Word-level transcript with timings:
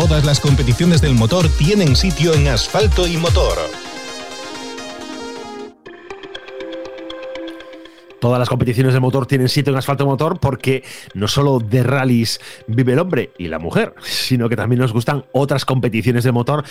Todas 0.00 0.24
las 0.24 0.38
competiciones 0.38 1.00
del 1.00 1.16
motor 1.16 1.48
tienen 1.48 1.96
sitio 1.96 2.32
en 2.32 2.46
Asfalto 2.46 3.08
y 3.08 3.16
Motor. 3.16 3.58
Todas 8.20 8.38
las 8.38 8.48
competiciones 8.48 8.94
de 8.94 9.00
motor 9.00 9.26
tienen 9.26 9.48
sitio 9.48 9.72
en 9.72 9.78
asfalto 9.78 10.06
motor 10.06 10.38
porque 10.38 10.84
no 11.14 11.26
solo 11.26 11.58
de 11.58 11.82
rallies 11.82 12.40
vive 12.68 12.92
el 12.92 13.00
hombre 13.00 13.32
y 13.38 13.48
la 13.48 13.58
mujer, 13.58 13.94
sino 14.00 14.48
que 14.48 14.54
también 14.54 14.80
nos 14.80 14.92
gustan 14.92 15.24
otras 15.32 15.64
competiciones 15.64 16.22
de 16.22 16.30
motor 16.30 16.64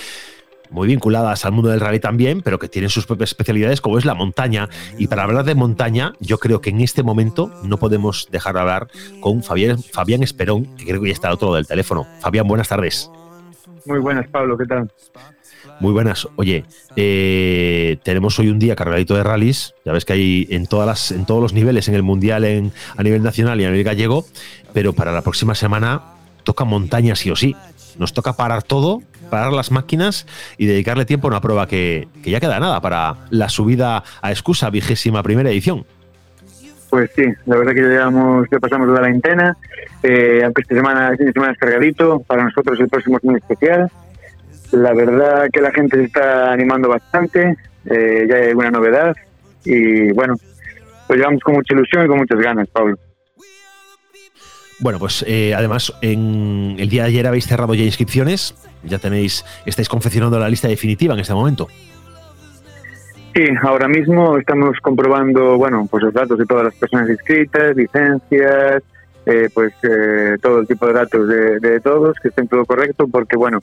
muy 0.70 0.88
vinculadas 0.88 1.46
al 1.46 1.52
mundo 1.52 1.70
del 1.70 1.80
rally 1.80 2.00
también, 2.00 2.42
pero 2.42 2.60
que 2.60 2.68
tienen 2.68 2.90
sus 2.90 3.06
propias 3.06 3.32
especialidades 3.32 3.82
como 3.82 3.98
es 3.98 4.06
la 4.06 4.14
montaña. 4.14 4.70
Y 4.98 5.08
para 5.08 5.24
hablar 5.24 5.46
de 5.46 5.56
montaña, 5.56 6.14
yo 6.20 6.38
creo 6.38 6.62
que 6.62 6.70
en 6.70 6.82
este 6.82 7.04
momento 7.04 7.52
no 7.64 7.78
podemos 7.78 8.28
dejar 8.32 8.56
de 8.56 8.60
hablar 8.62 8.88
con 9.20 9.44
Fabián, 9.44 9.82
Fabián 9.82 10.24
Esperón, 10.24 10.66
que 10.78 10.86
creo 10.86 11.02
que 11.02 11.08
ya 11.08 11.14
está 11.14 11.28
al 11.28 11.36
otro 11.36 11.48
lado 11.48 11.56
del 11.58 11.68
teléfono. 11.68 12.06
Fabián, 12.22 12.48
buenas 12.48 12.68
tardes. 12.68 13.10
Muy 13.86 14.00
buenas, 14.00 14.28
Pablo, 14.28 14.58
¿qué 14.58 14.66
tal? 14.66 14.92
Muy 15.80 15.92
buenas. 15.92 16.28
Oye, 16.36 16.66
eh, 16.96 17.98
tenemos 18.04 18.40
hoy 18.40 18.50
un 18.50 18.58
día 18.58 18.76
cargadito 18.76 19.16
de 19.16 19.24
rallies. 19.24 19.76
Ya 19.86 19.92
ves 19.92 20.06
que 20.06 20.14
hay 20.14 20.48
en 20.50 20.66
todas 20.66 20.88
las, 20.88 21.12
en 21.12 21.26
todos 21.26 21.42
los 21.42 21.54
niveles, 21.54 21.88
en 21.88 21.94
el 21.94 22.04
mundial, 22.04 22.46
en, 22.46 22.72
a 22.96 23.04
nivel 23.04 23.22
nacional 23.22 23.62
y 23.62 23.66
a 23.66 23.70
nivel 23.70 23.84
gallego. 23.84 24.26
Pero 24.74 24.94
para 24.94 25.12
la 25.12 25.22
próxima 25.22 25.56
semana 25.56 26.02
toca 26.44 26.66
montaña 26.66 27.16
sí 27.16 27.30
o 27.30 27.36
sí. 27.36 27.56
Nos 28.00 28.14
toca 28.14 28.34
parar 28.34 28.64
todo, 28.64 29.02
parar 29.30 29.54
las 29.54 29.72
máquinas 29.72 30.26
y 30.58 30.66
dedicarle 30.66 31.06
tiempo 31.06 31.28
a 31.28 31.32
una 31.32 31.42
prueba 31.42 31.68
que, 31.68 32.08
ya 32.24 32.40
queda 32.40 32.60
nada 32.60 32.82
para 32.82 33.16
la 33.30 33.50
subida 33.50 34.04
a 34.22 34.32
excusa 34.32 34.70
vigésima 34.70 35.24
primera 35.24 35.50
edición. 35.50 35.86
Pues 36.90 37.12
sí, 37.16 37.26
la 37.46 37.58
verdad 37.58 37.74
que 37.74 37.82
ya, 37.82 37.88
llevamos, 37.88 38.48
ya 38.50 38.60
pasamos 38.60 38.88
de 38.88 38.94
la 38.94 39.02
veintena, 39.02 39.58
eh, 40.04 40.42
aunque 40.44 40.62
esta 40.62 40.76
semana, 40.76 41.12
esta 41.12 41.32
semana 41.32 41.52
es 41.52 41.60
cargadito, 41.60 42.20
para 42.22 42.46
nosotros 42.46 42.80
el 42.80 42.88
próximo 42.88 43.18
es 43.18 43.24
muy 43.24 43.36
especial. 43.36 43.92
La 44.72 44.94
verdad 44.94 45.48
que 45.52 45.62
la 45.62 45.72
gente 45.72 45.98
se 45.98 46.04
está 46.04 46.52
animando 46.52 46.90
bastante, 46.90 47.58
eh, 47.86 48.28
ya 48.30 48.36
hay 48.36 48.48
alguna 48.50 48.72
novedad 48.72 49.16
y 49.64 50.12
bueno, 50.14 50.36
pues 51.08 51.20
llevamos 51.20 51.42
con 51.42 51.56
mucha 51.56 51.74
ilusión 51.74 52.06
y 52.06 52.08
con 52.08 52.18
muchas 52.18 52.40
ganas, 52.40 52.68
Pablo. 52.70 52.98
Bueno, 54.80 55.00
pues 55.00 55.26
eh, 55.28 55.56
además 55.56 55.92
en 56.02 56.76
el 56.78 56.90
día 56.90 57.04
de 57.04 57.10
ayer 57.10 57.28
habéis 57.28 57.48
cerrado 57.48 57.74
ya 57.74 57.84
inscripciones, 57.84 58.54
ya 58.84 59.00
tenéis, 59.00 59.44
estáis 59.66 59.90
confeccionando 59.90 60.40
la 60.40 60.50
lista 60.50 60.68
definitiva 60.68 61.14
en 61.14 61.20
este 61.20 61.34
momento. 61.34 61.68
Sí, 63.38 63.44
ahora 63.62 63.88
mismo 63.88 64.38
estamos 64.38 64.80
comprobando, 64.82 65.58
bueno, 65.58 65.88
pues 65.92 66.04
los 66.04 66.14
datos 66.14 66.40
de 66.40 66.46
todas 66.46 66.64
las 66.64 66.76
personas 66.76 67.08
inscritas, 67.08 67.76
licencias, 67.76 68.82
eh, 69.28 69.50
pues 69.54 69.74
eh, 69.84 70.38
todo 70.42 70.60
el 70.62 70.68
tipo 70.68 70.88
de 70.88 70.94
datos 70.94 71.28
de, 71.28 71.80
todos, 71.82 72.18
que 72.20 72.30
estén 72.30 72.48
todo 72.48 72.66
correcto, 72.66 73.08
porque 73.08 73.38
bueno, 73.38 73.60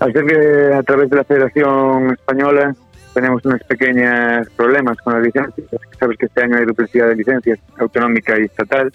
al 0.00 0.12
ser 0.12 0.24
que 0.24 0.74
a 0.74 0.82
través 0.82 1.10
de 1.10 1.16
la 1.16 1.24
Federación 1.24 2.12
Española 2.12 2.74
tenemos 3.14 3.44
unos 3.44 3.62
pequeños 3.64 4.48
problemas 4.56 4.96
con 4.98 5.14
las 5.14 5.22
licencias, 5.22 5.68
sabes 6.00 6.18
que 6.18 6.26
este 6.26 6.42
año 6.42 6.56
hay 6.56 6.64
duplicidad 6.64 7.08
de 7.08 7.16
licencias 7.16 7.58
autonómica 7.78 8.36
y 8.40 8.46
estatal, 8.46 8.90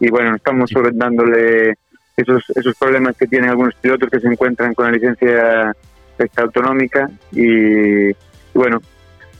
y 0.00 0.10
bueno, 0.10 0.34
estamos 0.34 0.68
solventándole 0.70 1.78
esos, 2.16 2.44
esos 2.54 2.74
problemas 2.76 3.16
que 3.16 3.26
tienen 3.26 3.50
algunos 3.50 3.74
pilotos 3.74 4.08
que 4.10 4.20
se 4.20 4.28
encuentran 4.28 4.74
con 4.74 4.86
la 4.86 4.92
licencia 4.92 5.74
esta 6.18 6.42
autonómica 6.42 7.10
y, 7.32 8.12
bueno, 8.54 8.80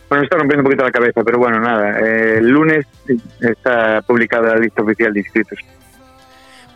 bueno, 0.09 0.25
está 0.25 0.37
rompiendo 0.37 0.61
un 0.61 0.65
poquito 0.65 0.85
la 0.85 0.93
cabeza, 0.93 1.25
pero 1.25 1.39
bueno, 1.39 1.59
nada, 1.59 1.99
eh, 2.01 2.39
el 2.39 2.49
lunes 2.49 2.87
está 3.41 4.03
publicada 4.03 4.55
la 4.55 4.61
lista 4.61 4.83
oficial 4.83 5.13
de 5.13 5.21
inscritos. 5.21 5.59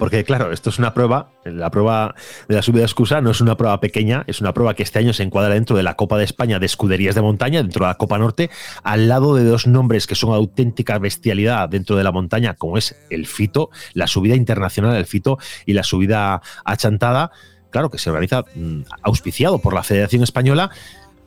Porque 0.01 0.25
claro, 0.25 0.51
esto 0.51 0.71
es 0.71 0.79
una 0.79 0.95
prueba, 0.95 1.31
la 1.45 1.71
prueba 1.71 2.15
de 2.49 2.55
la 2.55 2.63
subida 2.63 2.85
excusa 2.85 3.21
no 3.21 3.33
es 3.33 3.43
una 3.43 3.59
prueba 3.59 3.81
pequeña, 3.81 4.25
es 4.27 4.41
una 4.41 4.55
prueba 4.55 4.73
que 4.73 4.83
este 4.83 4.99
año 4.99 5.13
se 5.13 5.23
encuadra 5.23 5.53
dentro 5.53 5.77
de 5.77 5.83
la 5.83 5.95
Copa 5.95 6.17
de 6.17 6.25
España 6.25 6.59
de 6.59 6.65
escuderías 6.65 7.15
de 7.15 7.21
montaña, 7.21 7.61
dentro 7.63 7.85
de 7.85 7.91
la 7.91 7.99
Copa 7.99 8.17
Norte, 8.17 8.49
al 8.83 9.09
lado 9.09 9.35
de 9.35 9.45
dos 9.45 9.67
nombres 9.67 10.07
que 10.07 10.15
son 10.15 10.33
auténtica 10.33 10.99
bestialidad 10.99 11.69
dentro 11.69 11.97
de 11.97 12.05
la 12.05 12.13
montaña, 12.13 12.55
como 12.55 12.79
es 12.79 12.97
el 13.11 13.27
Fito, 13.27 13.69
la 13.93 14.07
subida 14.07 14.37
internacional 14.37 14.95
del 14.95 15.05
Fito 15.05 15.37
y 15.67 15.75
la 15.75 15.83
subida 15.83 16.41
achantada, 16.65 17.31
claro 17.69 17.91
que 17.91 17.99
se 17.99 18.09
organiza 18.09 18.47
mm, 18.55 18.81
auspiciado 19.03 19.59
por 19.59 19.75
la 19.75 19.83
Federación 19.83 20.23
Española 20.23 20.71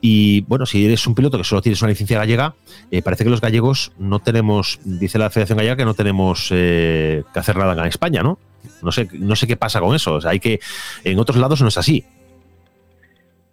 y 0.06 0.42
bueno, 0.42 0.66
si 0.66 0.84
eres 0.84 1.06
un 1.06 1.14
piloto 1.14 1.38
que 1.38 1.44
solo 1.44 1.62
tienes 1.62 1.80
una 1.80 1.88
licencia 1.88 2.18
gallega, 2.18 2.52
eh, 2.90 3.00
parece 3.00 3.24
que 3.24 3.30
los 3.30 3.40
gallegos 3.40 3.90
no 3.98 4.18
tenemos, 4.18 4.78
dice 4.84 5.18
la 5.18 5.30
Federación 5.30 5.56
Gallega, 5.56 5.76
que 5.76 5.86
no 5.86 5.94
tenemos 5.94 6.50
eh, 6.52 7.22
que 7.32 7.38
hacer 7.38 7.56
nada 7.56 7.72
en 7.72 7.88
España, 7.88 8.22
¿no? 8.22 8.38
No 8.82 8.92
sé, 8.92 9.08
no 9.14 9.34
sé 9.34 9.46
qué 9.46 9.56
pasa 9.56 9.80
con 9.80 9.96
eso. 9.96 10.18
Hay 10.26 10.40
que, 10.40 10.60
en 11.04 11.18
otros 11.18 11.38
lados 11.38 11.62
no 11.62 11.68
es 11.68 11.78
así. 11.78 12.04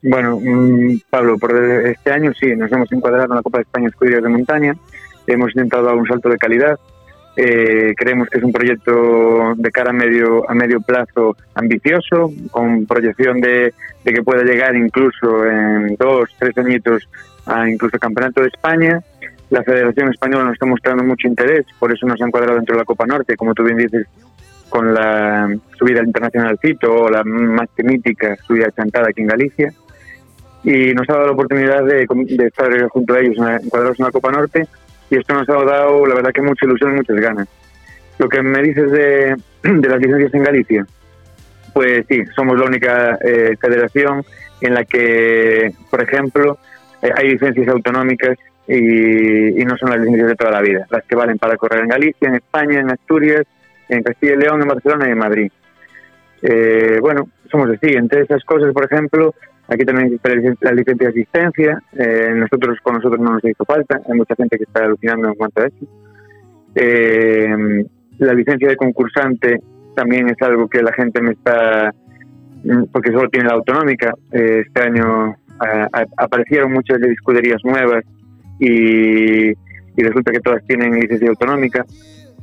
Bueno, 0.01 0.41
mm, 0.41 0.99
Pablo, 1.09 1.37
por 1.37 1.55
este 1.55 2.11
año 2.11 2.33
sí, 2.37 2.53
nos 2.53 2.69
hemos 2.69 2.91
encuadrado 2.91 3.27
en 3.29 3.35
la 3.37 3.43
Copa 3.43 3.59
de 3.59 3.61
España 3.61 3.87
Escuderías 3.87 4.23
de 4.23 4.27
Montaña. 4.27 4.75
Hemos 5.27 5.55
intentado 5.55 5.85
dar 5.85 5.95
un 5.95 6.05
salto 6.05 6.27
de 6.27 6.37
calidad. 6.37 6.77
Eh, 7.37 7.93
creemos 7.95 8.27
que 8.29 8.39
es 8.39 8.43
un 8.43 8.51
proyecto 8.51 9.53
de 9.55 9.71
cara 9.71 9.91
a 9.91 9.93
medio, 9.93 10.49
a 10.49 10.53
medio 10.53 10.81
plazo 10.81 11.37
ambicioso, 11.55 12.31
con 12.51 12.85
proyección 12.85 13.39
de, 13.39 13.73
que 14.03 14.23
pueda 14.23 14.43
llegar 14.43 14.75
incluso 14.75 15.45
en 15.45 15.95
dos, 15.95 16.29
tres 16.37 16.57
añitos 16.57 17.07
a 17.45 17.69
incluso 17.69 17.97
Campeonato 17.99 18.41
de 18.41 18.47
España. 18.47 19.01
La 19.49 19.63
Federación 19.63 20.09
Española 20.09 20.45
nos 20.45 20.53
está 20.53 20.65
mostrando 20.65 21.03
mucho 21.03 21.27
interés, 21.27 21.65
por 21.79 21.91
eso 21.91 22.05
nos 22.05 22.21
ha 22.21 22.25
encuadrado 22.25 22.55
dentro 22.55 22.75
de 22.75 22.81
la 22.81 22.85
Copa 22.85 23.05
Norte, 23.05 23.35
como 23.35 23.53
tú 23.53 23.63
bien 23.63 23.77
dices, 23.77 24.07
con 24.69 24.93
la 24.93 25.49
subida 25.77 26.03
internacional 26.03 26.57
Cito 26.61 26.93
o 26.93 27.09
la 27.09 27.23
más 27.23 27.67
mítica 27.77 28.37
subida 28.47 28.71
chantada 28.71 29.09
aquí 29.09 29.21
en 29.21 29.27
Galicia. 29.27 29.73
Y 30.63 30.93
nos 30.93 31.09
ha 31.09 31.13
dado 31.13 31.25
la 31.27 31.31
oportunidad 31.33 31.83
de, 31.85 32.05
estar 32.45 32.87
junto 32.89 33.13
a 33.13 33.19
ellos, 33.19 33.35
encuadrados 33.63 33.99
en 33.99 34.05
la 34.05 34.11
Copa 34.11 34.31
Norte 34.31 34.67
y 35.11 35.17
esto 35.17 35.33
nos 35.33 35.47
ha 35.49 35.53
dado, 35.65 36.05
la 36.07 36.15
verdad, 36.15 36.31
que 36.31 36.41
mucha 36.41 36.65
ilusión 36.65 36.93
y 36.93 36.95
muchas 36.95 37.17
ganas. 37.17 37.47
Lo 38.17 38.29
que 38.29 38.41
me 38.41 38.61
dices 38.63 38.89
de, 38.91 39.35
las 39.63 39.99
licencias 39.99 40.33
en 40.33 40.43
Galicia, 40.43 40.87
pues 41.73 42.05
sí, 42.09 42.23
somos 42.33 42.57
la 42.57 42.65
única 42.65 43.17
eh, 43.21 43.55
federación 43.59 44.23
en 44.61 44.73
la 44.73 44.85
que, 44.85 45.73
por 45.89 46.01
ejemplo, 46.01 46.57
eh, 47.01 47.11
hay 47.13 47.31
licencias 47.31 47.67
autonómicas 47.67 48.37
y, 48.67 49.65
no 49.65 49.75
son 49.77 49.89
las 49.89 49.99
licencias 49.99 50.29
de 50.29 50.35
toda 50.35 50.51
la 50.51 50.61
vida, 50.61 50.87
las 50.89 51.03
que 51.03 51.15
valen 51.15 51.37
para 51.37 51.57
correr 51.57 51.81
en 51.81 51.89
Galicia, 51.89 52.29
en 52.29 52.35
España, 52.35 52.79
en 52.79 52.89
Asturias, 52.89 53.43
en 53.89 54.03
Castilla 54.03 54.33
y 54.33 54.37
León, 54.37 54.61
en 54.61 54.67
Barcelona 54.69 55.09
y 55.09 55.11
en 55.11 55.17
Madrid. 55.17 55.51
Eh, 56.41 56.99
bueno, 57.01 57.27
somos 57.51 57.69
así. 57.69 57.87
Entre 57.93 58.21
esas 58.21 58.43
cosas, 58.45 58.73
por 58.73 58.85
ejemplo, 58.85 59.35
Aquí 59.71 59.85
también 59.85 60.07
existe 60.07 60.57
la 60.65 60.73
licencia 60.73 61.07
de 61.07 61.13
asistencia. 61.13 61.81
Eh, 61.93 62.33
nosotros 62.35 62.77
con 62.83 62.95
nosotros 62.95 63.21
no 63.21 63.31
nos 63.31 63.43
hizo 63.45 63.63
falta. 63.63 64.01
Hay 64.05 64.17
mucha 64.17 64.35
gente 64.35 64.57
que 64.57 64.65
está 64.65 64.83
alucinando 64.83 65.29
en 65.29 65.35
cuanto 65.35 65.61
a 65.61 65.67
eso. 65.67 65.85
Eh, 66.75 67.85
la 68.17 68.33
licencia 68.33 68.67
de 68.67 68.75
concursante 68.75 69.61
también 69.95 70.27
es 70.27 70.35
algo 70.41 70.67
que 70.67 70.83
la 70.83 70.91
gente 70.91 71.21
me 71.21 71.31
está 71.31 71.93
mm, 72.65 72.83
porque 72.91 73.13
solo 73.13 73.29
tiene 73.29 73.47
la 73.47 73.53
autonómica. 73.53 74.13
Eh, 74.33 74.63
este 74.67 74.81
año 74.81 75.37
aparecieron 76.17 76.73
muchas 76.73 76.99
de 76.99 77.13
escuderías 77.13 77.63
nuevas 77.63 78.03
y, 78.59 79.53
resulta 79.95 80.31
que 80.31 80.39
todas 80.39 80.65
tienen 80.65 80.99
licencia 80.99 81.29
autonómica. 81.29 81.85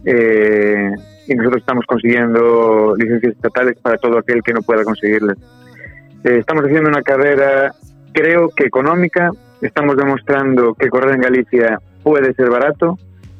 y 0.07 1.35
nosotros 1.35 1.61
estamos 1.61 1.85
consiguiendo 1.85 2.95
licencias 2.97 3.35
estatales 3.35 3.77
para 3.83 3.99
todo 3.99 4.17
aquel 4.17 4.43
que 4.43 4.55
no 4.55 4.63
pueda 4.63 4.83
conseguirlas. 4.83 5.37
Eh, 6.25 6.39
estamos 6.39 6.65
haciendo 6.65 6.89
una 6.89 7.03
carrera, 7.03 7.73
creo 8.13 8.51
que 8.51 8.65
económica. 8.65 9.31
Estamos 9.61 9.97
demostrando 9.97 10.75
que 10.75 10.89
correr 10.89 11.15
en 11.15 11.21
Galicia 11.21 11.81
puede 12.03 12.33
ser 12.35 12.51
barato. 12.51 12.99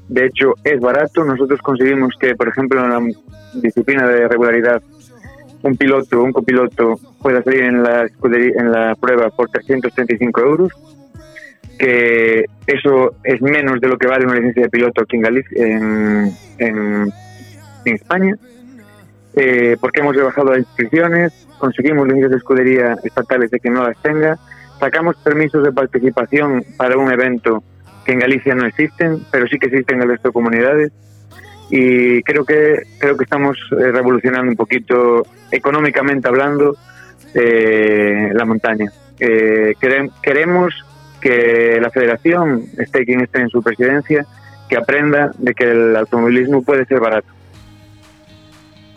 De 0.09 0.27
hecho, 0.27 0.55
es 0.65 0.81
barato. 0.81 1.25
Nosotros 1.25 1.61
conseguimos 1.61 2.15
que, 2.19 2.35
por 2.35 2.49
ejemplo, 2.49 2.85
en 2.85 2.91
la 2.91 3.15
disciplina 3.55 4.07
de 4.07 4.29
regularidad, 4.29 4.83
un 5.63 5.77
piloto, 5.77 6.23
un 6.23 6.33
copiloto, 6.33 6.99
pueda 7.21 7.43
salir 7.43 7.63
en 7.63 7.83
la, 7.83 8.07
en 8.07 8.73
la 8.73 8.95
prueba 8.95 9.31
por 9.31 9.49
335 9.51 10.41
euros. 10.41 10.73
Que 11.79 12.45
eso 12.67 13.15
es 13.23 13.41
menos 13.41 13.81
de 13.81 13.89
lo 13.89 13.99
que 13.99 14.09
vale 14.09 14.25
una 14.25 14.35
licencia 14.35 14.65
de 14.65 14.69
piloto 14.69 15.03
aquí 15.03 15.17
en 15.17 15.23
Galicia, 15.23 15.67
en, 15.67 16.33
en 16.59 17.13
España. 17.85 18.35
Eh, 19.41 19.77
porque 19.81 20.01
hemos 20.01 20.17
rebajado 20.17 20.51
las 20.51 20.59
inscripciones, 20.59 21.47
conseguimos 21.59 22.09
líneas 22.09 22.33
de 22.33 22.39
escudería 22.39 22.97
estatales 23.05 23.53
de 23.53 23.61
que 23.61 23.71
no 23.71 23.87
las 23.87 23.97
tenga, 24.03 24.37
sacamos 24.81 25.15
permisos 25.19 25.63
de 25.63 25.71
participación 25.71 26.65
para 26.77 26.97
un 26.97 27.13
evento 27.13 27.63
que 28.05 28.15
en 28.15 28.19
Galicia 28.19 28.57
no 28.57 28.67
existen, 28.67 29.21
pero 29.31 29.47
sí 29.47 29.61
que 29.61 29.67
existen 29.67 29.99
en 29.99 30.03
el 30.03 30.09
resto 30.09 30.31
de 30.31 30.33
comunidades 30.33 30.93
y 31.71 32.21
creo 32.25 32.45
que 32.45 32.83
creo 32.99 33.17
que 33.17 33.23
estamos 33.23 33.57
eh, 33.79 33.93
revolucionando 33.93 34.51
un 34.51 34.57
poquito 34.57 35.25
económicamente 35.53 36.27
hablando 36.27 36.77
eh, 37.33 38.31
la 38.33 38.45
montaña. 38.45 38.91
queremos 39.19 40.75
que 41.21 41.79
la 41.81 41.91
federación 41.91 42.65
esté 42.77 43.05
quien 43.05 43.21
esté 43.21 43.43
en 43.43 43.51
su 43.51 43.63
presidencia, 43.63 44.27
que 44.69 44.77
aprenda 44.77 45.31
de 45.39 45.55
que 45.55 45.71
el 45.71 45.95
automovilismo 45.95 46.63
puede 46.63 46.87
ser 46.87 46.99
barato 46.99 47.38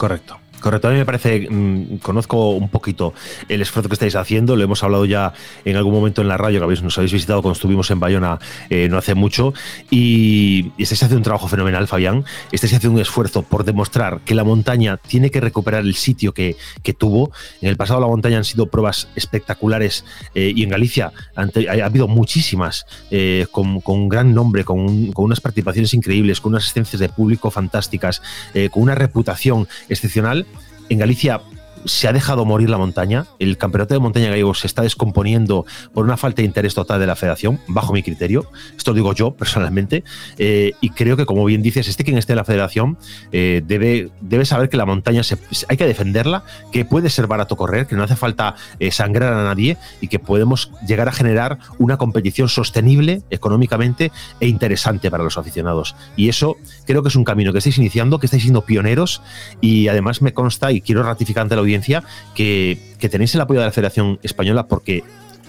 Correcto. 0.02 0.41
Correcto, 0.62 0.90
a 0.90 0.92
mí 0.92 0.98
me 0.98 1.06
parece, 1.06 1.48
mm, 1.50 1.98
conozco 1.98 2.52
un 2.52 2.70
poquito 2.70 3.16
el 3.50 3.64
esfuerzo 3.64 3.90
que 3.90 3.96
estáis 3.96 4.16
haciendo, 4.16 4.56
lo 4.56 4.64
hemos 4.64 4.84
hablado 4.84 5.06
ya 5.06 5.34
en 5.66 5.76
algún 5.76 5.92
momento 5.92 6.22
en 6.22 6.28
la 6.28 6.38
radio, 6.38 6.60
que 6.60 6.66
habéis, 6.66 6.84
nos 6.84 6.96
habéis 7.00 7.12
visitado 7.12 7.42
cuando 7.42 7.54
estuvimos 7.54 7.90
en 7.90 8.00
Bayona 8.00 8.38
eh, 8.70 8.88
no 8.88 9.00
hace 9.00 9.16
mucho, 9.16 9.56
y, 9.90 10.72
estáis 10.78 11.02
haciendo 11.02 11.18
un 11.18 11.24
trabajo 11.24 11.48
fenomenal, 11.48 11.88
Fabián, 11.88 12.26
estáis 12.52 12.74
haciendo 12.76 12.96
un 12.96 13.02
esfuerzo 13.02 13.42
por 13.42 13.64
demostrar 13.64 14.22
que 14.24 14.36
la 14.36 14.44
montaña 14.44 14.98
tiene 14.98 15.32
que 15.32 15.42
recuperar 15.42 15.82
el 15.82 15.96
sitio 15.96 16.32
que, 16.34 16.56
tuvo. 16.98 17.32
En 17.62 17.70
el 17.70 17.78
pasado 17.78 18.02
la 18.02 18.08
montaña 18.08 18.38
han 18.38 18.44
sido 18.44 18.66
pruebas 18.66 19.08
espectaculares 19.16 20.04
eh, 20.36 20.52
y 20.54 20.64
en 20.64 20.70
Galicia 20.70 21.14
ha, 21.36 21.86
habido 21.86 22.08
muchísimas, 22.10 22.86
eh, 23.10 23.48
con, 23.50 24.10
gran 24.10 24.36
nombre, 24.36 24.66
con, 24.66 25.12
con, 25.14 25.26
unas 25.26 25.40
participaciones 25.40 25.94
increíbles, 25.94 26.42
con 26.42 26.52
unas 26.52 26.64
asistencias 26.64 27.00
de 27.00 27.08
público 27.08 27.50
fantásticas, 27.50 28.22
con 28.72 28.84
una 28.84 28.94
reputación 28.94 29.68
excepcional 29.88 30.46
en 30.92 31.00
Galicia 31.00 31.42
se 31.86 32.08
ha 32.08 32.14
dejado 32.14 32.46
morir 32.46 32.70
la 32.70 32.78
montaña. 32.78 33.26
El 33.40 33.58
campeonato 33.58 33.94
de 33.94 34.00
montaña 34.00 34.30
gallego 34.30 34.54
se 34.54 34.68
está 34.68 34.82
descomponiendo 34.82 35.66
por 35.94 36.06
una 36.06 36.18
falta 36.18 36.42
de 36.42 36.46
interés 36.46 36.74
total 36.74 37.00
de 37.00 37.08
la 37.08 37.16
federación, 37.16 37.60
bajo 37.68 37.94
mi 37.94 38.04
criterio. 38.04 38.50
Esto 38.78 38.92
lo 38.92 38.96
digo 38.96 39.14
yo 39.14 39.32
personalmente. 39.38 40.04
Eh, 40.38 40.74
y 40.82 40.90
creo 40.90 41.18
que, 41.18 41.26
como 41.26 41.46
bien 41.46 41.62
dices, 41.62 41.88
este 41.88 42.04
quien 42.04 42.18
esté 42.18 42.34
en 42.34 42.38
la 42.38 42.46
federación 42.46 42.98
eh, 43.32 43.62
debe, 43.66 44.10
debe 44.22 44.46
saber 44.46 44.70
que 44.70 44.78
la 44.78 44.86
montaña 44.86 45.22
hay 45.70 45.78
que 45.78 45.86
defenderla, 45.86 46.44
que 46.72 46.86
puede 46.86 47.10
ser 47.10 47.28
barato 47.28 47.56
correr, 47.56 47.88
que 47.88 47.96
no 47.96 48.04
hace 48.04 48.16
falta 48.16 48.56
eh, 48.80 48.92
sangrar 48.92 49.34
a 49.34 49.44
nadie 49.44 49.78
y 50.00 50.08
que 50.08 50.20
podemos 50.20 50.72
llegar 50.88 51.08
a 51.08 51.12
generar 51.12 51.60
una 51.78 51.98
competición 51.98 52.50
sostenible 52.50 53.22
económicamente 53.30 54.12
e 54.40 54.48
interesante 54.48 55.12
para 55.12 55.24
los 55.24 55.38
aficionados. 55.38 55.96
Y 56.16 56.30
eso 56.30 56.58
creo 56.86 57.02
que 57.02 57.10
es 57.10 57.16
un 57.16 57.24
camino 57.24 57.52
que 57.52 57.60
estáis 57.60 57.78
iniciando, 57.78 58.20
que 58.20 58.28
estáis 58.28 58.44
siendo 58.44 58.66
pioneros 58.66 59.22
y 59.60 59.88
además 59.88 60.22
me 60.22 60.34
consta 60.34 60.72
y 60.72 60.82
quiero 60.82 61.04
ratificar 61.04 61.44
ante 61.44 61.56
la 61.56 61.62
audiencia 61.62 61.71
que, 62.36 62.78
que 63.00 63.10
tenéis 63.10 63.36
el 63.36 63.42
apoyo 63.42 63.60
de 63.60 63.68
la 63.68 63.72
Federación 63.72 64.20
Española 64.24 64.68
porque 64.68 65.04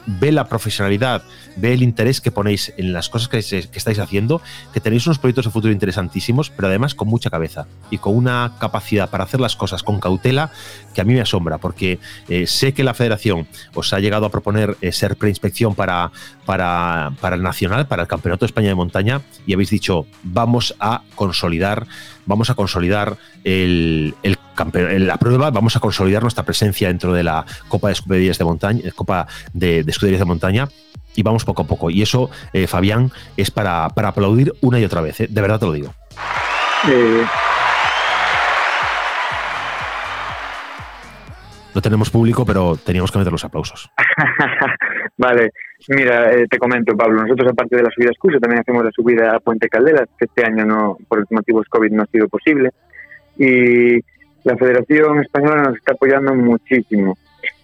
ve 0.07 0.33
la 0.33 0.49
profesionalidad, 0.49 1.23
ve 1.57 1.75
el 1.75 1.83
interés 1.83 2.21
que 2.21 2.31
ponéis 2.31 2.73
en 2.77 2.93
las 2.93 3.09
cosas 3.09 3.29
que, 3.29 3.39
estáis 3.39 3.99
haciendo, 3.99 4.41
que 4.73 4.81
tenéis 4.81 5.07
unos 5.07 5.19
proyectos 5.19 5.45
de 5.47 5.51
futuro 5.51 5.73
interesantísimos, 5.73 6.51
pero 6.51 6.69
además 6.69 6.95
con 6.95 7.09
mucha 7.09 7.31
cabeza 7.31 7.67
y 7.91 7.99
con 7.99 8.17
una 8.17 8.55
capacidad 8.59 9.11
para 9.11 9.25
hacer 9.25 9.41
las 9.41 9.57
cosas 9.57 9.83
con 9.83 10.01
cautela 10.01 10.51
que 10.95 11.01
a 11.01 11.05
mí 11.05 11.15
me 11.15 11.21
asombra, 11.21 11.59
porque 11.59 11.99
eh, 12.29 12.47
sé 12.47 12.75
que 12.75 12.85
la 12.85 12.95
federación 12.95 13.47
os 13.75 13.93
ha 13.93 14.01
llegado 14.01 14.27
a 14.27 14.31
proponer 14.31 14.77
eh, 14.81 14.93
ser 14.93 15.17
preinspección 15.17 15.75
para, 15.75 16.11
para, 16.45 17.13
para 17.21 17.37
el 17.37 17.43
Nacional, 17.43 17.87
para 17.87 18.03
el 18.03 18.09
Campeonato 18.09 18.45
de 18.45 18.49
España 18.49 18.69
de 18.69 18.75
Montaña, 18.75 19.23
y 19.47 19.55
habéis 19.55 19.71
dicho, 19.71 20.07
vamos 20.23 20.75
a 20.81 21.03
consolidar, 21.15 21.87
vamos 22.27 22.51
a 22.51 22.55
consolidar 22.55 23.17
el, 23.45 24.15
el 24.23 24.37
la 24.57 25.17
prueba, 25.17 25.51
vamos 25.51 25.77
a 25.77 25.81
consolidar 25.81 26.23
nuestra 26.23 26.45
presencia 26.45 26.89
dentro 26.89 27.13
de 27.13 27.23
la 27.23 27.45
Copa 27.69 27.89
de 27.89 27.93
Escuderías 27.93 28.39
de 28.39 28.45
Montaña, 28.45 28.91
Copa 28.95 29.27
de, 29.53 29.81
Escuderías 29.87 30.21
de 30.21 30.27
Montaña, 30.27 30.69
y 31.15 31.23
vamos 31.23 31.45
poco 31.45 31.63
a 31.63 31.67
poco. 31.67 31.91
Y 31.91 32.03
eso, 32.03 32.31
eh, 32.53 32.67
Fabián, 32.67 33.11
es 33.37 33.51
para, 33.51 33.87
aplaudir 33.87 34.53
una 34.61 34.79
y 34.79 34.85
otra 34.85 35.01
vez, 35.01 35.21
¿eh? 35.21 35.27
de 35.29 35.41
verdad 35.41 35.59
te 35.59 35.67
lo 35.67 35.73
digo. 35.73 35.95
No 41.75 41.81
tenemos 41.81 42.11
público, 42.11 42.45
pero 42.45 42.77
teníamos 42.77 43.11
que 43.11 43.19
meter 43.19 43.33
los 43.33 43.45
aplausos. 43.45 43.91
vale, 45.17 45.51
mira, 45.89 46.33
eh, 46.33 46.47
te 46.49 46.59
comento, 46.59 46.95
Pablo. 46.95 47.23
Nosotros, 47.23 47.51
aparte 47.51 47.77
de 47.77 47.83
la 47.83 47.91
subida 47.91 48.11
excusa, 48.11 48.39
también 48.39 48.61
hacemos 48.61 48.85
la 48.85 48.91
subida 48.91 49.35
a 49.35 49.41
Puente 49.41 49.69
Calderas, 49.69 50.09
que 50.19 50.27
este 50.27 50.45
año 50.45 50.67
no, 50.67 50.99
por 51.09 51.25
motivos 51.31 51.67
COVID 51.71 51.93
no 51.93 52.03
ha 52.03 52.07
sido 52.07 52.29
posible. 52.29 52.71
Y 53.39 54.01
la 54.45 54.57
Federación 54.57 55.21
Española 55.21 55.63
nos 55.63 55.77
está 55.77 55.93
apoyando 55.93 56.35
muchísimo. 56.35 57.17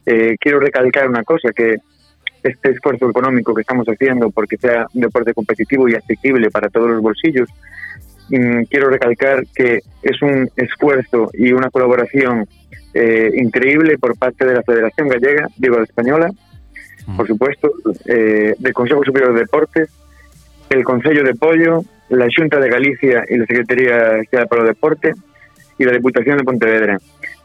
Eh, 0.06 0.36
quiero 0.40 0.60
recalcar 0.60 1.08
una 1.08 1.22
cosa, 1.22 1.50
que 1.52 1.76
este 2.42 2.70
esfuerzo 2.70 3.10
económico 3.10 3.54
que 3.54 3.62
estamos 3.62 3.86
haciendo 3.86 4.30
porque 4.30 4.56
sea 4.56 4.86
un 4.94 5.02
deporte 5.02 5.34
competitivo 5.34 5.88
y 5.88 5.94
accesible 5.94 6.50
para 6.50 6.68
todos 6.68 6.90
los 6.90 7.02
bolsillos, 7.02 7.48
mm, 8.30 8.62
quiero 8.70 8.88
recalcar 8.90 9.44
que 9.54 9.80
es 10.02 10.22
un 10.22 10.48
esfuerzo 10.56 11.30
y 11.34 11.52
una 11.52 11.70
colaboración 11.70 12.46
eh, 12.94 13.30
increíble 13.34 13.98
por 13.98 14.16
parte 14.16 14.46
de 14.46 14.54
la 14.54 14.62
Federación 14.62 15.08
Gallega, 15.08 15.48
digo 15.56 15.76
la 15.76 15.84
Española, 15.84 16.30
mm. 17.06 17.16
por 17.16 17.26
supuesto, 17.26 17.72
eh, 18.06 18.54
del 18.58 18.72
Consejo 18.72 19.04
Superior 19.04 19.34
de 19.34 19.40
Deportes, 19.40 19.90
el 20.70 20.84
Consejo 20.84 21.22
de 21.22 21.34
Pollo, 21.34 21.82
la 22.08 22.28
Junta 22.34 22.58
de 22.60 22.70
Galicia 22.70 23.24
y 23.28 23.36
la 23.36 23.46
Secretaría 23.46 24.18
Estatal 24.18 24.48
para 24.48 24.62
el 24.62 24.68
Deporte, 24.68 25.12
y 25.78 25.84
la 25.84 25.92
Diputación 25.92 26.38
de 26.38 26.44
Pontevedra. 26.44 26.98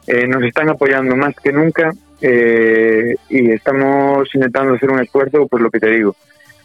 Eh, 0.06 0.26
nos 0.26 0.42
están 0.42 0.68
apoyando 0.68 1.16
más 1.16 1.34
que 1.36 1.52
nunca 1.52 1.90
eh, 2.20 3.14
y 3.28 3.50
estamos 3.50 4.28
intentando 4.34 4.74
hacer 4.74 4.90
un 4.90 5.00
esfuerzo, 5.00 5.46
pues 5.46 5.62
lo 5.62 5.70
que 5.70 5.80
te 5.80 5.90
digo, 5.90 6.14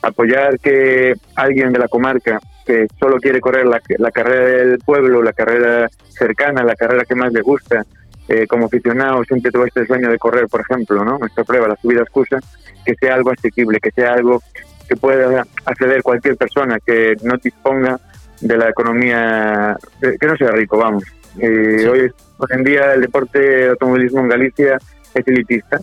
apoyar 0.02 0.60
que 0.60 1.14
alguien 1.36 1.72
de 1.72 1.80
la 1.80 1.88
comarca 1.88 2.40
que 2.66 2.88
solo 3.00 3.18
quiere 3.18 3.40
correr 3.40 3.66
la, 3.66 4.12
carrera 4.12 4.66
del 4.66 4.80
pueblo, 4.80 5.24
la 5.24 5.34
carrera 5.34 5.90
cercana, 6.10 6.64
la 6.64 6.76
carrera 6.76 7.06
que 7.06 7.16
más 7.16 7.32
le 7.34 7.42
gusta, 7.42 7.86
eh, 8.28 8.46
como 8.46 8.66
aficionado 8.66 9.24
siempre 9.24 9.52
tuvo 9.52 9.66
este 9.66 9.86
sueño 9.88 10.10
de 10.10 10.20
correr, 10.20 10.48
por 10.48 10.62
ejemplo, 10.62 11.04
¿no? 11.04 11.18
Nuestra 11.18 11.44
prueba, 11.44 11.68
la 11.68 11.76
subida 11.78 12.02
excusa, 12.02 12.40
que 12.86 12.94
sea 12.96 13.16
algo 13.16 13.32
asequible, 13.32 13.80
que 13.80 13.92
sea 13.92 14.14
algo 14.14 14.42
que 14.88 14.96
pueda 14.96 15.46
acceder 15.66 16.04
cualquier 16.04 16.36
persona 16.36 16.80
que 16.80 17.16
no 17.24 17.38
disponga 17.38 18.00
de 18.42 18.58
la 18.58 18.70
economía, 18.70 19.76
que 20.00 20.28
no 20.28 20.38
sea 20.38 20.52
rico, 20.52 20.78
vamos, 20.78 21.04
eh, 21.42 21.88
hoy, 21.88 22.12
en 22.50 22.64
día 22.64 22.94
el 22.94 23.02
deporte 23.02 23.40
de 23.40 23.70
automovilismo 23.70 24.22
en 24.22 24.30
Galicia 24.30 24.78
es 25.14 25.28
elitista. 25.28 25.80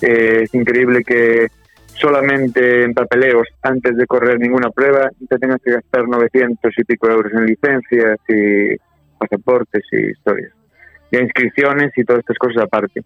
Eh, 0.00 0.42
es 0.44 0.54
increíble 0.54 1.02
que 1.04 1.48
solamente 1.94 2.84
en 2.84 2.94
papeleos, 2.94 3.48
antes 3.62 3.96
de 3.96 4.06
correr 4.06 4.38
ninguna 4.38 4.70
prueba, 4.70 5.10
te 5.28 5.38
tengas 5.38 5.60
que 5.62 5.72
gastar 5.72 6.08
900 6.08 6.72
y 6.76 6.84
pico 6.84 7.10
euros 7.10 7.32
en 7.32 7.46
licencias 7.46 8.18
y 8.28 8.76
pasaportes 9.18 9.82
y 9.92 10.10
historias. 10.10 10.52
Y 11.10 11.18
inscripciones 11.18 11.92
y 11.96 12.04
todas 12.04 12.20
estas 12.20 12.38
cosas 12.38 12.64
aparte. 12.64 13.02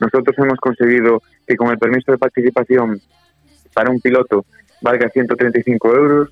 Nosotros 0.00 0.36
hemos 0.38 0.58
conseguido 0.58 1.22
que 1.46 1.56
con 1.56 1.70
el 1.70 1.78
permiso 1.78 2.12
de 2.12 2.18
participación 2.18 3.00
para 3.72 3.90
un 3.90 4.00
piloto 4.00 4.44
valga 4.82 5.08
135 5.08 5.94
euros, 5.94 6.30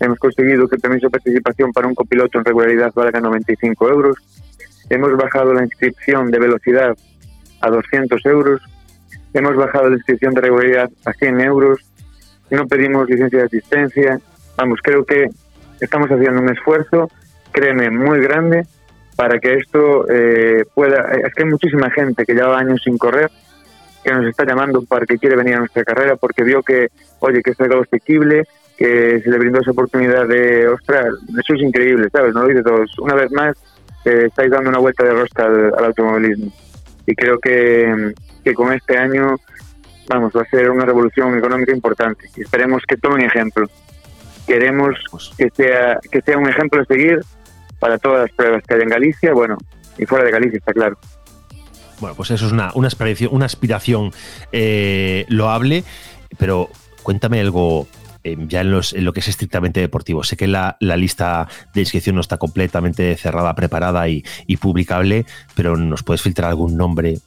Hemos 0.00 0.18
conseguido 0.18 0.68
que 0.68 0.76
el 0.76 0.80
permiso 0.80 1.06
de 1.06 1.10
participación 1.10 1.72
para 1.72 1.88
un 1.88 1.94
copiloto 1.94 2.38
en 2.38 2.44
regularidad 2.44 2.92
valga 2.94 3.20
95 3.20 3.88
euros. 3.88 4.16
Hemos 4.88 5.16
bajado 5.16 5.52
la 5.52 5.64
inscripción 5.64 6.30
de 6.30 6.38
velocidad 6.38 6.96
a 7.60 7.70
200 7.70 8.24
euros. 8.26 8.60
Hemos 9.34 9.56
bajado 9.56 9.90
la 9.90 9.96
inscripción 9.96 10.34
de 10.34 10.40
regularidad 10.40 10.90
a 11.04 11.12
100 11.12 11.40
euros. 11.40 11.80
No 12.50 12.66
pedimos 12.66 13.08
licencia 13.08 13.40
de 13.40 13.44
asistencia. 13.46 14.20
Vamos, 14.56 14.80
creo 14.82 15.04
que 15.04 15.28
estamos 15.80 16.08
haciendo 16.10 16.40
un 16.40 16.48
esfuerzo, 16.48 17.10
créeme, 17.52 17.90
muy 17.90 18.20
grande 18.20 18.66
para 19.16 19.38
que 19.40 19.54
esto 19.54 20.08
eh, 20.08 20.64
pueda... 20.74 21.12
Es 21.12 21.34
que 21.34 21.42
hay 21.42 21.48
muchísima 21.48 21.90
gente 21.90 22.24
que 22.24 22.34
lleva 22.34 22.58
años 22.58 22.80
sin 22.84 22.96
correr 22.96 23.30
que 24.04 24.12
nos 24.12 24.26
está 24.26 24.44
llamando 24.44 24.82
para 24.82 25.06
que 25.06 25.18
quiere 25.18 25.36
venir 25.36 25.54
a 25.54 25.58
nuestra 25.58 25.84
carrera 25.84 26.16
porque 26.16 26.44
vio 26.44 26.62
que, 26.62 26.88
oye, 27.20 27.42
que 27.42 27.50
es 27.50 27.60
algo 27.60 27.82
asequible, 27.82 28.44
que 28.78 29.20
se 29.20 29.30
le 29.30 29.38
brindó 29.38 29.60
esa 29.60 29.72
oportunidad 29.72 30.28
de, 30.28 30.68
ostras, 30.68 31.06
eso 31.28 31.54
es 31.54 31.62
increíble, 31.62 32.08
¿sabes? 32.12 32.32
No 32.32 32.42
lo 32.42 32.48
dice 32.48 32.62
todos. 32.62 32.96
Una 33.00 33.14
vez 33.14 33.30
más, 33.32 33.56
eh, 34.04 34.26
estáis 34.28 34.52
dando 34.52 34.70
una 34.70 34.78
vuelta 34.78 35.04
de 35.04 35.12
rosca 35.12 35.46
al, 35.46 35.84
automovilismo. 35.84 36.52
Y 37.04 37.14
creo 37.16 37.40
que, 37.40 38.14
que, 38.44 38.54
con 38.54 38.72
este 38.72 38.96
año, 38.96 39.36
vamos, 40.08 40.32
va 40.34 40.42
a 40.42 40.50
ser 40.50 40.70
una 40.70 40.84
revolución 40.84 41.36
económica 41.36 41.72
importante. 41.72 42.26
Y 42.36 42.42
esperemos 42.42 42.84
que 42.86 42.96
tomen 42.96 43.22
ejemplo. 43.22 43.68
Queremos 44.46 44.94
pues 45.10 45.30
que 45.36 45.50
sea, 45.50 45.98
que 46.10 46.22
sea 46.22 46.38
un 46.38 46.48
ejemplo 46.48 46.80
a 46.80 46.84
seguir 46.84 47.20
para 47.80 47.98
todas 47.98 48.22
las 48.22 48.30
pruebas 48.30 48.62
que 48.62 48.74
hay 48.74 48.82
en 48.82 48.88
Galicia, 48.88 49.32
bueno, 49.32 49.58
y 49.98 50.06
fuera 50.06 50.24
de 50.24 50.30
Galicia, 50.30 50.58
está 50.58 50.72
claro. 50.72 50.96
Bueno, 52.00 52.14
pues 52.14 52.30
eso 52.30 52.46
es 52.46 52.52
una, 52.52 52.70
una 52.74 52.86
aspiración, 52.86 53.34
una 53.34 53.46
aspiración 53.46 54.12
eh, 54.52 55.26
loable, 55.28 55.82
pero 56.38 56.68
cuéntame 57.02 57.40
algo 57.40 57.88
eh, 58.32 58.36
ya 58.48 58.60
en, 58.60 58.70
lo 58.70 59.12
que 59.12 59.20
es 59.20 59.28
estrictamente 59.28 59.80
deportivo. 59.80 60.24
Sé 60.24 60.36
que 60.36 60.46
la, 60.46 60.76
lista 60.80 61.48
de 61.74 61.80
inscripción 61.80 62.14
no 62.14 62.20
está 62.20 62.36
completamente 62.36 63.16
cerrada, 63.16 63.54
preparada 63.54 64.08
y, 64.08 64.22
publicable, 64.60 65.24
pero 65.54 65.76
¿nos 65.76 66.02
puedes 66.02 66.22
filtrar 66.22 66.50
algún 66.50 66.76
nombre 66.76 67.18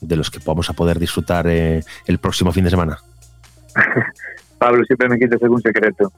de 0.00 0.16
los 0.16 0.30
que 0.30 0.40
podamos 0.40 0.68
a 0.70 0.72
poder 0.72 0.98
disfrutar 0.98 1.46
eh, 1.46 1.82
el 2.06 2.18
próximo 2.18 2.52
fin 2.52 2.64
de 2.64 2.70
semana? 2.70 2.98
Pablo, 4.58 4.84
siempre 4.84 5.08
me 5.08 5.18
quitas 5.18 5.42
algún 5.42 5.62
secreto. 5.62 6.12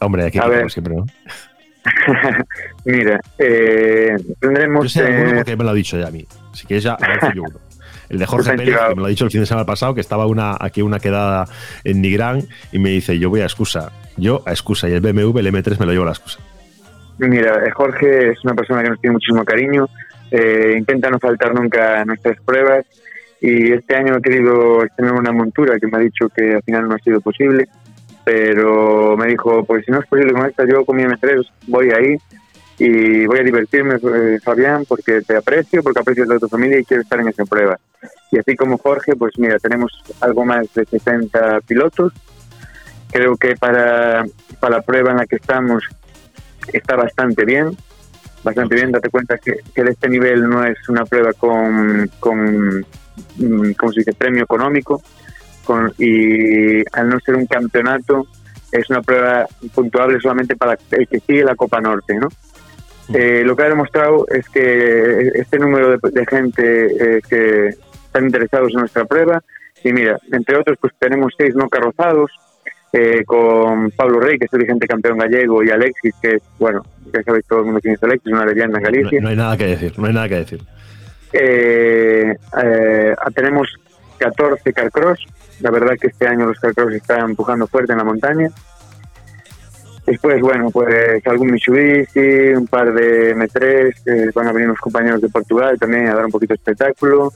Hombre, 0.00 0.26
aquí 0.26 0.38
siempre, 0.68 0.94
¿no? 0.94 1.06
Mira, 2.84 3.20
eh, 3.38 4.16
tendremos... 4.40 4.84
Yo 4.84 4.88
sé 5.02 5.32
porque 5.34 5.56
me 5.56 5.64
lo 5.64 5.70
ha 5.70 5.74
dicho 5.74 5.98
ya 5.98 6.08
a 6.08 6.10
mí. 6.10 6.24
Si 6.52 6.66
quieres 6.66 6.84
ya, 6.84 6.96
yo 7.34 7.42
uno. 7.42 7.58
El 8.08 8.18
de 8.18 8.26
Jorge 8.26 8.56
Pérez, 8.56 8.76
que 8.88 8.94
me 8.94 9.00
lo 9.00 9.06
ha 9.06 9.10
dicho 9.10 9.24
el 9.24 9.30
fin 9.30 9.40
de 9.40 9.46
semana 9.46 9.66
pasado, 9.66 9.94
que 9.94 10.00
estaba 10.00 10.26
una, 10.26 10.56
aquí 10.58 10.82
una 10.82 10.98
quedada 10.98 11.46
en 11.84 12.00
Nigrán 12.02 12.42
y 12.72 12.78
me 12.78 12.90
dice, 12.90 13.18
yo 13.18 13.30
voy 13.30 13.40
a 13.40 13.44
excusa. 13.44 13.92
Yo 14.16 14.42
a 14.46 14.50
excusa 14.50 14.88
y 14.88 14.92
el 14.92 15.00
BMW, 15.00 15.38
el 15.38 15.46
M3 15.46 15.78
me 15.78 15.86
lo 15.86 15.92
llevo 15.92 16.04
a 16.04 16.06
la 16.06 16.12
excusa. 16.12 16.38
Mira, 17.18 17.64
eh, 17.64 17.70
Jorge 17.70 18.30
es 18.30 18.44
una 18.44 18.54
persona 18.54 18.82
que 18.82 18.90
nos 18.90 19.00
tiene 19.00 19.14
muchísimo 19.14 19.44
cariño. 19.44 19.88
eh, 20.30 20.74
intenta 20.76 21.10
no 21.10 21.18
faltar 21.18 21.54
nunca 21.54 22.00
a 22.00 22.04
nuestras 22.04 22.36
pruebas 22.44 22.84
y 23.40 23.72
este 23.72 23.94
año 23.94 24.16
he 24.16 24.22
querido 24.22 24.84
tener 24.96 25.12
una 25.12 25.30
montura 25.30 25.78
que 25.78 25.86
me 25.86 25.98
ha 25.98 26.00
dicho 26.00 26.28
que 26.30 26.54
al 26.54 26.62
final 26.62 26.88
no 26.88 26.94
ha 26.94 26.98
sido 26.98 27.20
posible, 27.20 27.68
pero 28.24 29.16
me 29.16 29.26
dijo, 29.26 29.64
pues 29.64 29.84
si 29.84 29.92
no 29.92 30.00
es 30.00 30.06
posible 30.06 30.32
con 30.32 30.46
esta, 30.46 30.66
yo 30.66 30.84
con 30.84 30.96
mi 30.96 31.04
M3 31.04 31.46
voy 31.68 31.90
ahí 31.90 32.16
y 32.78 33.26
voy 33.26 33.38
a 33.38 33.42
divertirme, 33.42 33.96
eh, 33.96 34.38
Fabián, 34.42 34.84
porque 34.86 35.22
te 35.22 35.36
aprecio, 35.36 35.82
porque 35.82 36.00
aprecio 36.00 36.24
a 36.24 36.38
tu 36.38 36.48
familia 36.48 36.78
y 36.78 36.84
quiero 36.84 37.02
estar 37.02 37.20
en 37.20 37.28
esa 37.28 37.44
prueba. 37.44 37.78
Y 38.30 38.38
así 38.38 38.56
como 38.56 38.78
Jorge, 38.78 39.14
pues 39.16 39.38
mira, 39.38 39.58
tenemos 39.58 39.92
algo 40.20 40.44
más 40.44 40.72
de 40.74 40.84
60 40.84 41.60
pilotos. 41.60 42.12
Creo 43.12 43.36
que 43.36 43.54
para, 43.54 44.24
para 44.58 44.78
la 44.78 44.82
prueba 44.82 45.12
en 45.12 45.18
la 45.18 45.26
que 45.26 45.36
estamos 45.36 45.84
está 46.72 46.96
bastante 46.96 47.44
bien, 47.44 47.76
bastante 48.42 48.74
bien. 48.74 48.90
Date 48.90 49.08
cuenta 49.08 49.38
que, 49.38 49.60
que 49.72 49.84
de 49.84 49.92
este 49.92 50.08
nivel 50.08 50.48
no 50.48 50.64
es 50.64 50.88
una 50.88 51.04
prueba 51.04 51.32
con, 51.32 52.10
con 52.18 52.80
mm, 53.36 53.72
¿cómo 53.78 53.92
se 53.92 54.00
dice?, 54.00 54.14
premio 54.14 54.42
económico. 54.42 55.00
Con, 55.64 55.94
y 55.98 56.80
al 56.92 57.08
no 57.08 57.20
ser 57.20 57.36
un 57.36 57.46
campeonato, 57.46 58.26
es 58.72 58.90
una 58.90 59.00
prueba 59.00 59.46
puntuable 59.74 60.18
solamente 60.20 60.56
para 60.56 60.76
el 60.90 61.06
que 61.06 61.20
sigue 61.20 61.44
la 61.44 61.54
Copa 61.54 61.80
Norte, 61.80 62.14
¿no? 62.14 62.28
Eh, 63.12 63.42
lo 63.44 63.54
que 63.54 63.62
ha 63.64 63.68
demostrado 63.68 64.26
es 64.28 64.48
que 64.48 65.28
este 65.34 65.58
número 65.58 65.98
de, 65.98 66.26
gente 66.26 67.16
eh, 67.16 67.20
que 67.28 67.68
están 67.68 68.24
interesados 68.24 68.72
en 68.72 68.80
nuestra 68.80 69.04
prueba, 69.04 69.42
y 69.82 69.92
mira, 69.92 70.18
entre 70.32 70.56
otros, 70.56 70.78
pues 70.80 70.94
tenemos 70.98 71.34
seis 71.36 71.54
no 71.54 71.68
carrozados, 71.68 72.30
eh, 72.92 73.24
con 73.26 73.90
Pablo 73.90 74.20
Rey, 74.20 74.38
que 74.38 74.46
es 74.46 74.52
el 74.52 74.60
vigente 74.60 74.86
campeón 74.86 75.18
gallego, 75.18 75.62
y 75.62 75.70
Alexis, 75.70 76.14
que 76.22 76.36
es, 76.36 76.42
bueno, 76.58 76.82
ya 77.12 77.22
sabéis 77.22 77.44
todo 77.46 77.58
el 77.58 77.64
mundo 77.66 77.80
quién 77.80 77.94
es 77.94 78.02
Alexis, 78.02 78.32
una 78.32 78.46
leyenda 78.46 78.78
en 78.78 78.84
Galicia. 78.84 79.20
No, 79.20 79.28
hay 79.28 79.36
nada 79.36 79.56
que 79.56 79.66
decir, 79.66 79.98
no 79.98 80.06
hay 80.06 80.14
nada 80.14 80.28
que 80.28 80.36
decir. 80.36 80.62
tenemos 83.34 83.68
14 84.18 84.72
carcross, 84.72 85.26
la 85.60 85.70
verdad 85.70 85.96
que 86.00 86.06
este 86.06 86.26
año 86.26 86.46
los 86.46 86.58
carcross 86.58 86.94
están 86.94 87.30
empujando 87.30 87.66
fuerte 87.66 87.92
en 87.92 87.98
la 87.98 88.04
montaña. 88.04 88.48
Después, 90.06 90.40
bueno, 90.42 90.70
pues 90.70 91.26
algún 91.26 91.52
Mitsubishi, 91.52 92.52
un 92.54 92.66
par 92.66 92.92
de 92.92 93.34
M3, 93.34 94.32
van 94.34 94.48
a 94.48 94.52
venir 94.52 94.68
unos 94.68 94.80
compañeros 94.80 95.20
de 95.22 95.30
Portugal 95.30 95.78
también 95.78 96.08
a 96.08 96.14
dar 96.14 96.26
un 96.26 96.30
poquito 96.30 96.52
de 96.52 96.56
espectáculo, 96.56 97.32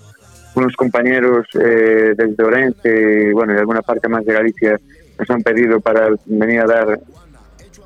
unos 0.54 0.76
compañeros 0.76 1.46
eh, 1.54 2.14
desde 2.14 2.44
Orense, 2.44 3.32
bueno, 3.32 3.54
y 3.54 3.56
alguna 3.56 3.80
parte 3.80 4.08
más 4.08 4.24
de 4.24 4.34
Galicia 4.34 4.78
nos 5.18 5.30
han 5.30 5.42
pedido 5.42 5.80
para 5.80 6.10
venir 6.26 6.60
a 6.60 6.66
dar, 6.66 7.00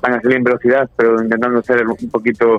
van 0.01 0.13
a 0.13 0.21
salir 0.21 0.37
en 0.37 0.43
velocidad, 0.43 0.89
pero 0.97 1.21
intentando 1.21 1.59
hacer 1.59 1.87
un 1.87 2.09
poquito 2.09 2.57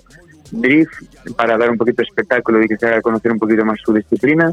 drift 0.51 0.93
para 1.37 1.59
dar 1.59 1.71
un 1.71 1.77
poquito 1.77 1.99
de 1.99 2.09
espectáculo 2.09 2.63
y 2.63 2.69
que 2.69 2.77
se 2.77 2.87
haga 2.87 3.03
conocer 3.03 3.33
un 3.33 3.39
poquito 3.39 3.65
más 3.65 3.79
su 3.85 3.93
disciplina. 3.93 4.53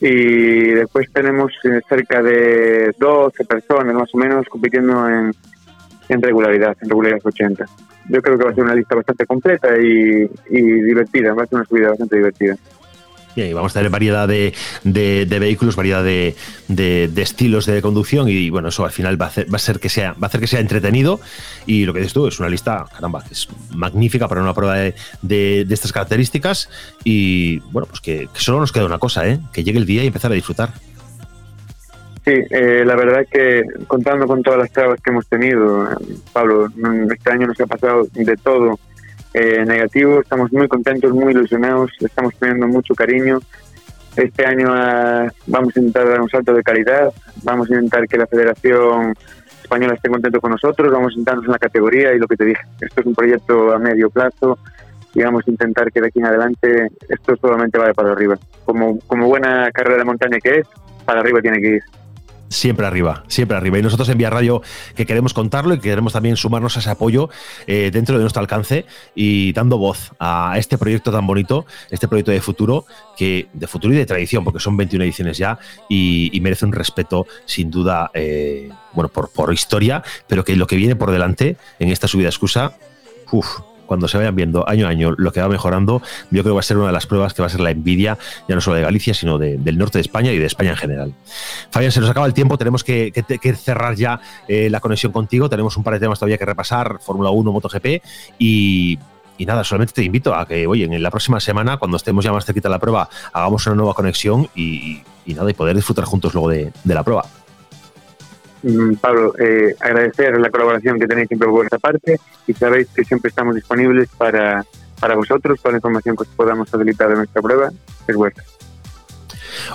Y 0.00 0.72
después 0.72 1.10
tenemos 1.12 1.52
eh, 1.64 1.80
cerca 1.88 2.22
de 2.22 2.92
12 2.98 3.44
personas 3.44 3.94
más 3.94 4.12
o 4.12 4.18
menos 4.18 4.46
compitiendo 4.48 5.08
en 5.08 5.32
en 6.08 6.22
regularidad, 6.22 6.76
en 6.80 6.88
regularidad 6.88 7.20
80. 7.24 7.64
Yo 8.08 8.20
creo 8.20 8.38
que 8.38 8.44
va 8.44 8.50
a 8.50 8.54
ser 8.54 8.64
una 8.64 8.74
lista 8.74 8.96
bastante 8.96 9.26
completa 9.26 9.68
y, 9.78 10.28
divertida, 10.50 11.34
va 11.34 11.44
a 11.44 11.46
ser 11.46 11.56
una 11.56 11.64
subida 11.64 11.90
bastante 11.90 12.16
divertida. 12.16 12.56
y 13.36 13.52
vamos 13.52 13.72
a 13.72 13.78
tener 13.78 13.90
variedad 13.90 14.26
de, 14.26 14.52
de, 14.82 15.38
vehículos, 15.38 15.76
variedad 15.76 16.02
de, 16.02 16.34
de, 16.68 17.22
estilos 17.22 17.66
de 17.66 17.80
conducción 17.80 18.28
y 18.28 18.50
bueno, 18.50 18.68
eso 18.68 18.84
al 18.84 18.90
final 18.90 19.20
va 19.20 19.26
a, 19.26 19.28
hacer, 19.28 19.52
va 19.52 19.56
a 19.56 19.60
ser 19.60 19.78
que 19.78 19.88
sea, 19.88 20.12
va 20.12 20.22
a 20.22 20.26
hacer 20.26 20.40
que 20.40 20.48
sea 20.48 20.60
entretenido 20.60 21.20
y 21.64 21.84
lo 21.84 21.92
que 21.92 22.00
dices 22.00 22.12
tú 22.12 22.26
es 22.26 22.40
una 22.40 22.48
lista, 22.48 22.84
caramba, 22.92 23.22
es 23.30 23.48
magnífica 23.70 24.28
para 24.28 24.42
una 24.42 24.52
prueba 24.52 24.74
de, 25.22 25.66
estas 25.70 25.92
características 25.92 26.68
y 27.04 27.60
bueno, 27.70 27.86
pues 27.86 28.00
que, 28.00 28.28
que, 28.34 28.40
solo 28.40 28.60
nos 28.60 28.72
queda 28.72 28.84
una 28.84 28.98
cosa, 28.98 29.28
¿eh? 29.28 29.38
que 29.52 29.62
llegue 29.62 29.78
el 29.78 29.86
día 29.86 30.02
y 30.02 30.08
empezar 30.08 30.32
a 30.32 30.34
disfrutar. 30.34 30.72
Sí, 32.24 32.34
eh, 32.50 32.84
la 32.86 32.94
verdad 32.94 33.26
que 33.28 33.64
contando 33.88 34.28
con 34.28 34.42
todas 34.42 34.60
las 34.60 34.70
trabas 34.70 35.00
que 35.00 35.10
hemos 35.10 35.26
tenido, 35.26 35.88
Pablo, 36.32 36.68
este 37.12 37.32
año 37.32 37.48
nos 37.48 37.60
ha 37.60 37.66
pasado 37.66 38.06
de 38.12 38.36
todo 38.36 38.78
eh, 39.34 39.64
negativo, 39.66 40.20
estamos 40.20 40.52
muy 40.52 40.68
contentos, 40.68 41.12
muy 41.12 41.32
ilusionados, 41.32 41.90
estamos 41.98 42.32
teniendo 42.38 42.68
mucho 42.68 42.94
cariño. 42.94 43.40
Este 44.14 44.46
año 44.46 44.68
ah, 44.70 45.26
vamos 45.46 45.76
a 45.76 45.80
intentar 45.80 46.08
dar 46.08 46.20
un 46.20 46.28
salto 46.28 46.54
de 46.54 46.62
calidad, 46.62 47.12
vamos 47.42 47.68
a 47.70 47.74
intentar 47.74 48.06
que 48.06 48.18
la 48.18 48.26
Federación 48.28 49.14
Española 49.60 49.94
esté 49.94 50.08
contento 50.08 50.40
con 50.40 50.52
nosotros, 50.52 50.92
vamos 50.92 51.14
a 51.16 51.18
intentarnos 51.18 51.46
en 51.46 51.52
la 51.52 51.58
categoría 51.58 52.14
y 52.14 52.20
lo 52.20 52.28
que 52.28 52.36
te 52.36 52.44
dije, 52.44 52.62
esto 52.80 53.00
es 53.00 53.06
un 53.06 53.14
proyecto 53.16 53.72
a 53.72 53.80
medio 53.80 54.10
plazo 54.10 54.58
y 55.12 55.22
vamos 55.22 55.42
a 55.48 55.50
intentar 55.50 55.90
que 55.90 56.00
de 56.00 56.06
aquí 56.06 56.20
en 56.20 56.26
adelante 56.26 56.88
esto 57.08 57.36
solamente 57.36 57.78
vaya 57.78 57.94
para 57.94 58.12
arriba. 58.12 58.38
Como, 58.64 59.00
como 59.08 59.26
buena 59.26 59.72
carrera 59.72 59.98
de 59.98 60.04
montaña 60.04 60.38
que 60.38 60.58
es, 60.58 60.68
para 61.04 61.18
arriba 61.18 61.40
tiene 61.40 61.60
que 61.60 61.68
ir 61.68 61.82
siempre 62.52 62.86
arriba, 62.86 63.24
siempre 63.28 63.56
arriba. 63.56 63.78
Y 63.78 63.82
nosotros 63.82 64.08
en 64.08 64.18
Vía 64.18 64.30
Radio 64.30 64.62
que 64.94 65.06
queremos 65.06 65.34
contarlo 65.34 65.74
y 65.74 65.80
queremos 65.80 66.12
también 66.12 66.36
sumarnos 66.36 66.76
a 66.76 66.80
ese 66.80 66.90
apoyo 66.90 67.30
eh, 67.66 67.90
dentro 67.92 68.16
de 68.16 68.22
nuestro 68.22 68.40
alcance 68.40 68.86
y 69.14 69.52
dando 69.52 69.78
voz 69.78 70.12
a 70.18 70.54
este 70.56 70.78
proyecto 70.78 71.10
tan 71.10 71.26
bonito, 71.26 71.66
este 71.90 72.08
proyecto 72.08 72.30
de 72.30 72.40
futuro, 72.40 72.84
que 73.16 73.48
de 73.52 73.66
futuro 73.66 73.94
y 73.94 73.96
de 73.96 74.06
tradición, 74.06 74.44
porque 74.44 74.60
son 74.60 74.76
21 74.76 75.04
ediciones 75.04 75.38
ya 75.38 75.58
y, 75.88 76.38
merece 76.42 76.64
un 76.64 76.72
respeto 76.72 77.28
sin 77.44 77.70
duda, 77.70 78.10
eh, 78.14 78.68
bueno, 78.94 79.08
por, 79.08 79.30
por 79.30 79.52
historia, 79.52 80.02
pero 80.26 80.44
que 80.44 80.56
lo 80.56 80.66
que 80.66 80.74
viene 80.74 80.96
por 80.96 81.12
delante 81.12 81.56
en 81.78 81.88
esta 81.88 82.08
subida 82.08 82.28
excusa, 82.28 82.76
uff, 83.30 83.60
cuando 83.92 84.08
se 84.08 84.16
vayan 84.16 84.34
viendo 84.34 84.66
año 84.66 84.86
a 84.86 84.88
año 84.88 85.12
lo 85.18 85.32
que 85.32 85.42
va 85.42 85.50
mejorando, 85.50 86.00
yo 86.30 86.42
creo 86.42 86.44
que 86.44 86.50
va 86.52 86.60
a 86.60 86.62
ser 86.62 86.78
una 86.78 86.86
de 86.86 86.94
las 86.94 87.06
pruebas 87.06 87.34
que 87.34 87.42
va 87.42 87.48
a 87.48 87.50
ser 87.50 87.60
la 87.60 87.72
envidia, 87.72 88.16
ya 88.48 88.54
no 88.54 88.62
solo 88.62 88.76
de 88.76 88.82
Galicia, 88.84 89.12
sino 89.12 89.36
del 89.36 89.76
norte 89.76 89.98
de 89.98 90.00
España 90.00 90.32
y 90.32 90.38
de 90.38 90.46
España 90.46 90.70
en 90.70 90.76
general. 90.78 91.14
Fabián, 91.70 91.92
se 91.92 92.00
nos 92.00 92.08
acaba 92.08 92.24
el 92.24 92.32
tiempo, 92.32 92.56
tenemos 92.56 92.84
que, 92.84 93.12
cerrar 93.62 93.94
ya 93.94 94.18
eh, 94.48 94.70
la 94.70 94.80
conexión 94.80 95.12
contigo, 95.12 95.50
tenemos 95.50 95.76
un 95.76 95.84
par 95.84 95.92
de 95.92 96.00
temas 96.00 96.18
todavía 96.18 96.38
que 96.38 96.46
repasar, 96.46 97.00
Fórmula 97.02 97.28
1, 97.28 97.52
MotoGP 97.52 98.02
y, 98.38 98.98
nada, 99.40 99.62
solamente 99.62 99.92
te 99.92 100.04
invito 100.04 100.34
a 100.34 100.46
que, 100.48 100.66
oye, 100.66 100.84
en 100.84 101.02
la 101.02 101.10
próxima 101.10 101.38
semana, 101.38 101.76
cuando 101.76 101.98
estemos 101.98 102.24
ya 102.24 102.32
más 102.32 102.46
cerquita 102.46 102.70
de 102.70 102.72
la 102.72 102.78
prueba, 102.78 103.10
hagamos 103.34 103.66
una 103.66 103.76
nueva 103.76 103.92
conexión 103.92 104.48
y, 104.54 105.02
nada, 105.26 105.50
y 105.50 105.52
poder 105.52 105.76
disfrutar 105.76 106.06
juntos 106.06 106.32
luego 106.32 106.48
de 106.48 106.72
la 106.86 107.02
prueba. 107.02 107.26
Mm, 108.62 108.94
Pablo, 108.94 109.34
eh, 109.38 109.74
agradecer 109.80 110.38
la 110.38 110.50
colaboración 110.50 110.98
que 110.98 111.06
tenéis 111.06 111.28
siempre 111.28 111.46
por 111.46 111.56
vuestra 111.56 111.78
parte 111.78 112.20
y 112.46 112.52
sabéis 112.52 112.88
que 112.94 113.04
siempre 113.04 113.28
estamos 113.28 113.54
disponibles 113.54 114.08
para, 114.16 114.64
para 115.00 115.16
vosotros, 115.16 115.60
toda 115.60 115.72
la 115.72 115.78
información 115.78 116.16
que 116.16 116.22
os 116.22 116.28
podamos 116.28 116.70
facilitar 116.70 117.08
de 117.08 117.16
nuestra 117.16 117.42
prueba 117.42 117.70
es 118.06 118.16
vuestra. 118.16 118.44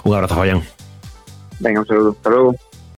Un 0.03 0.15
abrazo, 0.15 0.35
Fabián. 0.35 0.63
Venga, 1.59 1.81
un 1.81 1.87
saludo. 1.87 2.11
Hasta 2.11 2.29
luego. 2.29 2.55